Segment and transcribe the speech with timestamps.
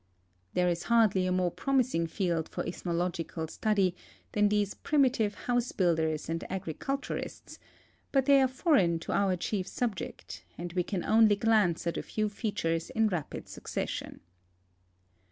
[0.55, 3.93] There is hardly a more promis ing field for ethnological study
[4.31, 7.59] than these primitive house build ers and agriculturists,
[8.11, 12.01] but they are foreign to our chief subject, and we can only glance at a
[12.01, 14.21] few features in rapid succession.